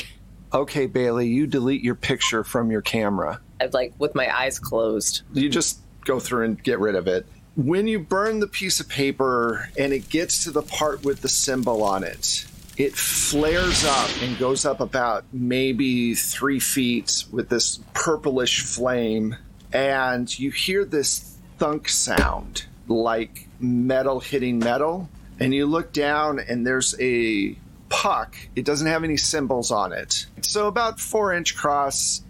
[0.55, 3.41] Okay, Bailey, you delete your picture from your camera.
[3.61, 5.21] I'm like with my eyes closed.
[5.35, 7.27] You just go through and get rid of it.
[7.57, 11.29] When you burn the piece of paper and it gets to the part with the
[11.29, 12.47] symbol on it,
[12.79, 19.37] it flares up and goes up about maybe three feet with this purplish flame.
[19.73, 25.09] And you hear this thunk sound like metal hitting metal.
[25.41, 27.57] And you look down and there's a
[27.89, 28.37] puck.
[28.55, 30.27] It doesn't have any symbols on it.
[30.43, 32.23] So about four inch cross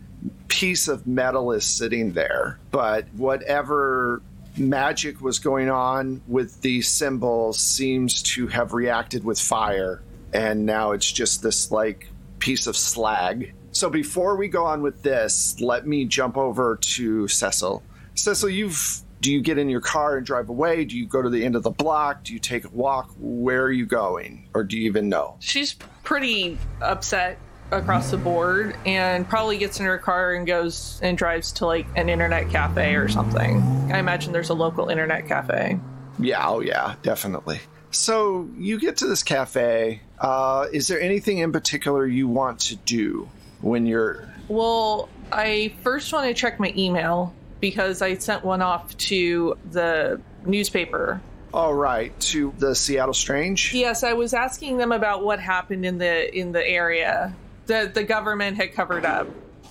[0.48, 2.58] piece of metal is sitting there.
[2.70, 4.22] But whatever
[4.56, 10.02] magic was going on with the symbols seems to have reacted with fire.
[10.32, 12.08] And now it's just this like
[12.38, 13.54] piece of slag.
[13.72, 17.82] So before we go on with this, let me jump over to Cecil.
[18.14, 20.84] Cecil, you've do you get in your car and drive away?
[20.84, 22.24] Do you go to the end of the block?
[22.24, 23.10] Do you take a walk?
[23.18, 24.50] Where are you going?
[24.52, 25.36] Or do you even know?
[25.40, 27.38] She's pretty upset
[27.70, 31.86] across the board and probably gets in her car and goes and drives to like
[31.96, 33.62] an internet cafe or something.
[33.90, 35.80] I imagine there's a local internet cafe.
[36.18, 37.60] Yeah, oh yeah, definitely.
[37.92, 40.02] So you get to this cafe.
[40.18, 43.30] Uh, is there anything in particular you want to do
[43.62, 44.28] when you're?
[44.48, 47.32] Well, I first want to check my email
[47.64, 51.18] because I sent one off to the newspaper.
[51.54, 53.72] All right, to the Seattle Strange.
[53.72, 58.04] Yes, I was asking them about what happened in the in the area that the
[58.04, 59.28] government had covered up.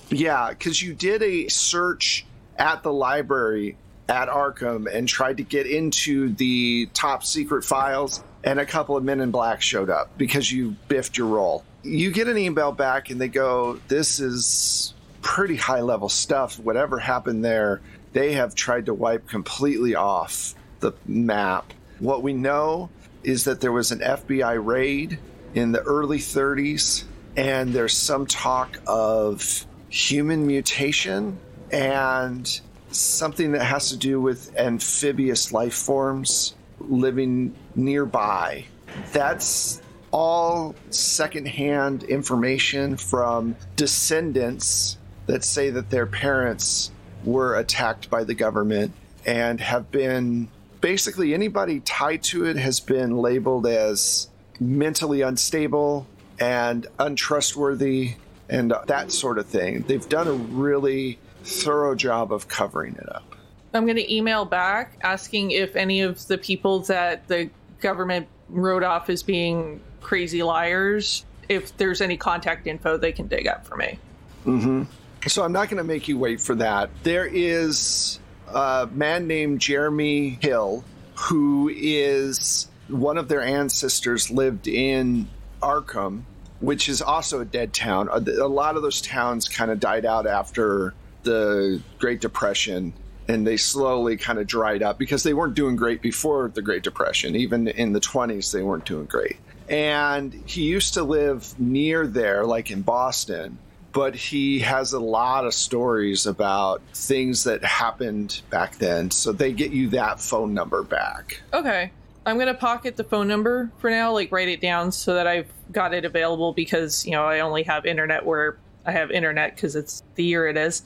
[0.08, 2.26] Yeah, because you did a search
[2.58, 3.76] at the library
[4.08, 9.04] at Arkham and tried to get into the top secret files, and a couple of
[9.04, 11.62] men in black showed up because you biffed your roll.
[11.84, 16.60] You get an email back, and they go, This is pretty high level stuff.
[16.60, 17.80] Whatever happened there,
[18.12, 21.72] they have tried to wipe completely off the map.
[21.98, 22.90] What we know
[23.24, 25.18] is that there was an FBI raid
[25.54, 27.04] in the early 30s,
[27.36, 31.38] and there's some talk of human mutation
[31.72, 32.60] and
[32.90, 38.66] something that has to do with amphibious life forms living nearby.
[39.12, 46.90] That's all secondhand information from descendants that say that their parents
[47.24, 48.92] were attacked by the government
[49.24, 50.48] and have been
[50.80, 54.28] basically anybody tied to it has been labeled as
[54.60, 56.06] mentally unstable
[56.38, 58.14] and untrustworthy
[58.48, 59.82] and that sort of thing.
[59.86, 63.34] They've done a really thorough job of covering it up.
[63.72, 68.84] I'm going to email back asking if any of the people that the government wrote
[68.84, 73.76] off as being crazy liars, if there's any contact info they can dig up for
[73.76, 73.98] me.
[74.46, 74.82] Mm-hmm.
[75.26, 76.90] So I'm not going to make you wait for that.
[77.02, 80.84] There is a man named Jeremy Hill
[81.14, 85.28] who is one of their ancestors lived in
[85.62, 86.24] Arkham,
[86.60, 88.08] which is also a dead town.
[88.08, 92.92] A lot of those towns kind of died out after the Great Depression
[93.26, 96.82] and they slowly kind of dried up because they weren't doing great before the Great
[96.82, 97.34] Depression.
[97.34, 99.38] Even in the 20s, they weren't doing great.
[99.70, 103.56] And he used to live near there, like in Boston
[103.94, 109.10] but he has a lot of stories about things that happened back then.
[109.10, 111.40] So they get you that phone number back.
[111.54, 111.92] Okay.
[112.26, 115.26] I'm going to pocket the phone number for now, like write it down so that
[115.26, 119.54] I've got it available because, you know, I only have internet where I have internet
[119.54, 120.82] because it's the year it is.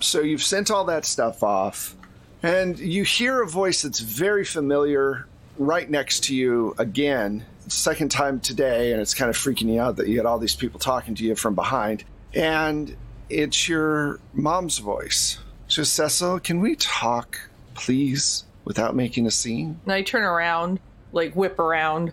[0.00, 1.96] So you've sent all that stuff off.
[2.44, 5.26] And you hear a voice that's very familiar
[5.58, 9.96] right next to you again, second time today, and it's kind of freaking you out
[9.96, 12.04] that you got all these people talking to you from behind.
[12.34, 12.96] And
[13.28, 15.38] it's your mom's voice.
[15.68, 17.38] So, Cecil, can we talk,
[17.74, 19.80] please, without making a scene?
[19.84, 20.80] And I turn around,
[21.12, 22.12] like whip around.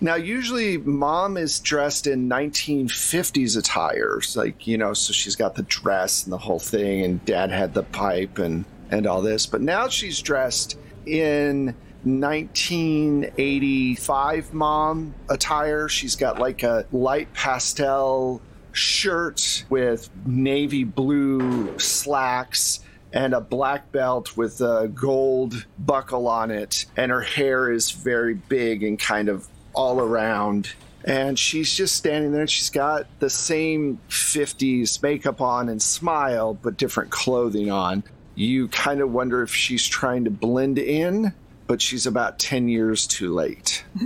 [0.00, 5.64] Now, usually, mom is dressed in 1950s attire, like you know, so she's got the
[5.64, 9.46] dress and the whole thing, and dad had the pipe and and all this.
[9.46, 15.88] But now she's dressed in 1985 mom attire.
[15.88, 18.40] She's got like a light pastel
[18.78, 22.80] shirt with navy blue slacks
[23.12, 26.86] and a black belt with a gold buckle on it.
[26.96, 30.72] And her hair is very big and kind of all around.
[31.04, 36.54] And she's just standing there and she's got the same 50s makeup on and smile,
[36.54, 38.04] but different clothing on.
[38.34, 41.32] You kind of wonder if she's trying to blend in,
[41.66, 43.84] but she's about 10 years too late.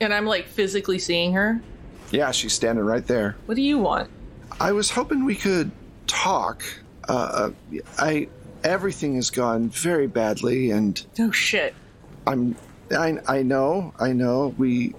[0.00, 1.60] And I'm like physically seeing her.
[2.10, 3.36] Yeah, she's standing right there.
[3.46, 4.10] What do you want?
[4.60, 5.70] I was hoping we could
[6.06, 6.62] talk.
[7.08, 7.50] Uh,
[7.98, 8.28] I
[8.64, 11.74] everything has gone very badly, and Oh shit.
[12.26, 12.56] I'm.
[12.90, 13.92] I, I know.
[13.98, 14.54] I know.
[14.56, 14.94] We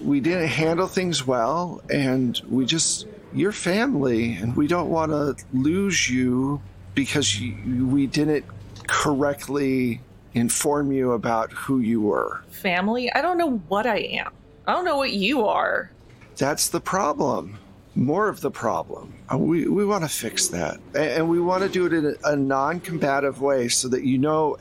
[0.00, 5.36] we didn't handle things well, and we just you're family, and we don't want to
[5.52, 6.60] lose you
[6.94, 8.44] because you, we didn't
[8.86, 10.00] correctly
[10.34, 12.42] inform you about who you were.
[12.50, 13.12] Family?
[13.12, 14.32] I don't know what I am.
[14.66, 15.90] I don't know what you are.
[16.36, 17.58] That's the problem.
[17.94, 19.14] More of the problem.
[19.32, 20.78] Uh, We, we want to fix that.
[20.94, 24.18] And we want to do it in a, a non combative way so that you
[24.18, 24.58] know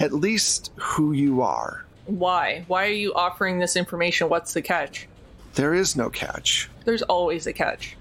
[0.00, 1.84] at least who you are.
[2.06, 2.64] Why?
[2.66, 4.28] Why are you offering this information?
[4.28, 5.06] What's the catch?
[5.54, 6.68] There is no catch.
[6.84, 7.96] There's always a catch.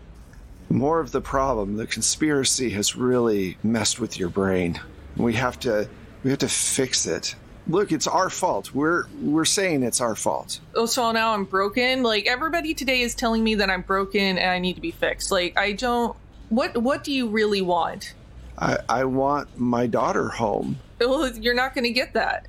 [0.69, 1.77] More of the problem.
[1.77, 4.79] The conspiracy has really messed with your brain.
[5.17, 5.87] We have to
[6.23, 7.35] we have to fix it.
[7.71, 8.73] Look, it's our fault.
[8.75, 10.59] We're we're saying it's our fault.
[10.75, 12.03] Oh, so now I'm broken?
[12.03, 15.31] Like everybody today is telling me that I'm broken and I need to be fixed.
[15.31, 16.15] Like I don't
[16.49, 18.13] what what do you really want?
[18.57, 20.79] I, I want my daughter home.
[21.01, 22.45] Well, you're not going to get that.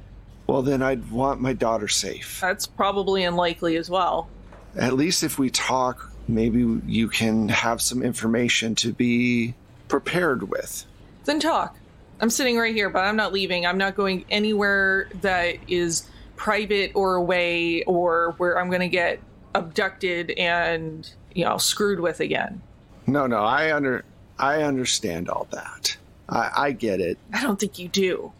[0.46, 2.38] Well, then I'd want my daughter safe.
[2.38, 4.28] That's probably unlikely as well.
[4.76, 9.54] At least if we talk, maybe you can have some information to be
[9.88, 10.84] prepared with.
[11.24, 11.78] Then talk.
[12.22, 13.66] I'm sitting right here, but I'm not leaving.
[13.66, 19.18] I'm not going anywhere that is private or away or where I'm going to get
[19.56, 22.62] abducted and, you know, screwed with again.
[23.08, 24.04] No, no, I under
[24.38, 25.96] I understand all that.
[26.28, 27.18] I, I get it.
[27.32, 28.32] I don't think you do.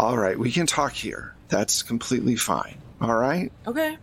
[0.00, 1.34] All right, we can talk here.
[1.48, 2.78] That's completely fine.
[3.02, 3.52] All right?
[3.66, 3.98] Okay.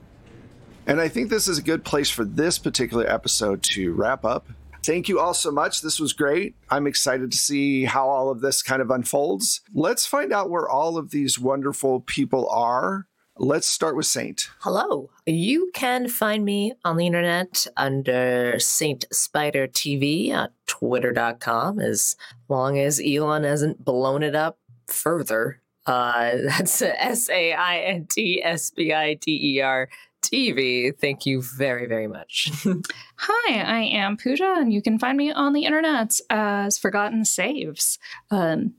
[0.85, 4.45] And I think this is a good place for this particular episode to wrap up.
[4.83, 5.81] Thank you all so much.
[5.81, 6.55] This was great.
[6.69, 9.61] I'm excited to see how all of this kind of unfolds.
[9.73, 13.07] Let's find out where all of these wonderful people are.
[13.37, 14.49] Let's start with Saint.
[14.59, 15.09] Hello.
[15.25, 22.15] You can find me on the internet under Saint Spider TV at twitter.com as
[22.47, 25.61] long as Elon hasn't blown it up further.
[25.85, 29.89] Uh, that's S A I N T S P I D E R
[30.23, 30.97] TV.
[30.97, 32.51] Thank you very, very much.
[33.17, 37.99] Hi, I am Pooja, and you can find me on the internet as Forgotten Saves.
[38.31, 38.75] Um,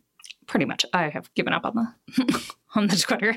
[0.47, 3.37] pretty much, I have given up on the on the Twitter,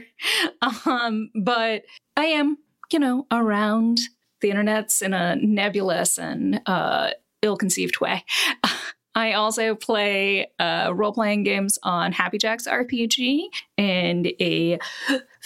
[0.86, 1.84] um, but
[2.16, 2.58] I am,
[2.92, 4.00] you know, around
[4.42, 8.24] the internets in a nebulous and uh, ill-conceived way.
[9.18, 13.46] I also play uh, role playing games on Happy Jacks RPG
[13.76, 14.78] and a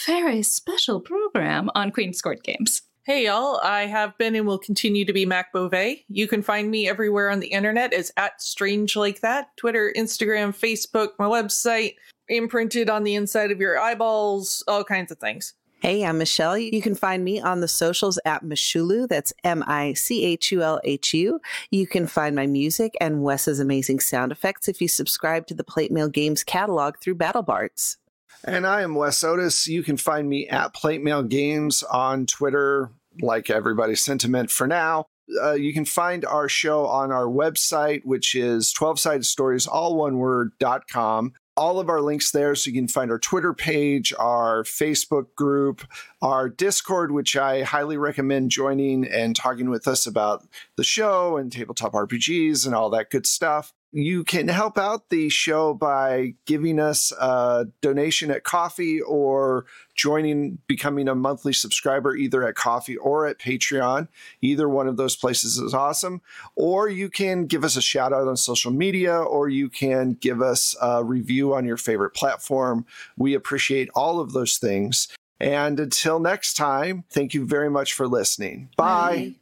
[0.05, 2.81] very special program on Queen's Court Games.
[3.03, 6.03] Hey y'all, I have been and will continue to be Mac Beauvais.
[6.09, 10.49] You can find me everywhere on the internet as at Strange Like That, Twitter, Instagram,
[10.49, 11.95] Facebook, my website,
[12.27, 15.53] imprinted on the inside of your eyeballs, all kinds of things.
[15.81, 16.59] Hey, I'm Michelle.
[16.59, 19.07] You can find me on the socials at Michulhu.
[19.07, 21.41] That's M I C H U L H U.
[21.71, 25.63] You can find my music and Wes's amazing sound effects if you subscribe to the
[25.63, 27.97] Plate Mail Games catalog through BattleBards.
[28.43, 29.67] And I am Wes Otis.
[29.67, 35.07] You can find me at Plate Mail Games on Twitter, like everybody's sentiment for now.
[35.41, 39.95] Uh, you can find our show on our website, which is 12 sided stories, all
[39.95, 41.33] one word, dot com.
[41.57, 45.85] All of our links there, so you can find our Twitter page, our Facebook group,
[46.21, 50.47] our Discord, which I highly recommend joining and talking with us about
[50.77, 53.73] the show and tabletop RPGs and all that good stuff.
[53.93, 59.65] You can help out the show by giving us a donation at Ko-fi or
[59.95, 64.07] joining, becoming a monthly subscriber either at Ko-fi or at Patreon.
[64.41, 66.21] Either one of those places is awesome.
[66.55, 70.41] Or you can give us a shout out on social media or you can give
[70.41, 72.85] us a review on your favorite platform.
[73.17, 75.09] We appreciate all of those things.
[75.41, 78.69] And until next time, thank you very much for listening.
[78.77, 79.15] Bye.
[79.15, 79.35] Bye.